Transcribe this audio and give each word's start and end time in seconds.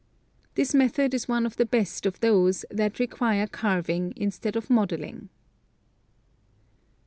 This 0.55 0.73
method 0.73 1.13
is 1.13 1.27
one 1.27 1.45
of 1.45 1.57
the 1.57 1.65
best 1.67 2.07
of 2.07 2.21
those 2.21 2.65
that 2.71 2.93
requii 2.95 3.43
e 3.45 3.47
carving 3.47 4.13
instead 4.15 4.55
of 4.55 4.67
modeling. 4.67 5.29